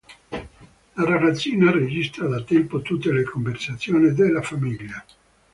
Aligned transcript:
La 0.95 1.05
ragazzina 1.05 1.69
registra 1.69 2.25
da 2.25 2.41
tempo 2.41 2.81
tutte 2.81 3.11
le 3.13 3.21
conversazioni 3.21 4.11
della 4.15 4.41
famiglia. 4.41 5.05